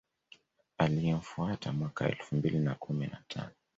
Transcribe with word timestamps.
Aliyemfuata 0.77 1.71
mwaka 1.71 2.09
elfu 2.09 2.35
mbili 2.35 2.59
na 2.59 2.75
kumi 2.75 3.07
na 3.07 3.23
tano 3.27 3.51